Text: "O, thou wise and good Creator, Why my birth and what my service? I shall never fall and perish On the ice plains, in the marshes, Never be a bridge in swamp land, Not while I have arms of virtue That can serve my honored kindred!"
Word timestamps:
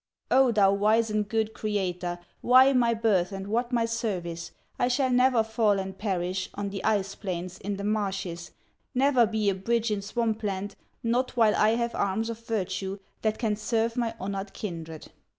"O, 0.31 0.51
thou 0.51 0.73
wise 0.73 1.11
and 1.11 1.29
good 1.29 1.53
Creator, 1.53 2.17
Why 2.41 2.73
my 2.73 2.95
birth 2.95 3.31
and 3.31 3.45
what 3.45 3.71
my 3.71 3.85
service? 3.85 4.49
I 4.79 4.87
shall 4.87 5.11
never 5.11 5.43
fall 5.43 5.77
and 5.79 5.95
perish 5.95 6.49
On 6.55 6.69
the 6.71 6.83
ice 6.83 7.13
plains, 7.13 7.59
in 7.59 7.75
the 7.77 7.83
marshes, 7.83 8.49
Never 8.95 9.27
be 9.27 9.47
a 9.51 9.53
bridge 9.53 9.91
in 9.91 10.01
swamp 10.01 10.41
land, 10.41 10.75
Not 11.03 11.37
while 11.37 11.55
I 11.55 11.75
have 11.75 11.93
arms 11.93 12.31
of 12.31 12.39
virtue 12.39 12.97
That 13.21 13.37
can 13.37 13.55
serve 13.55 13.95
my 13.95 14.15
honored 14.19 14.53
kindred!" 14.53 15.11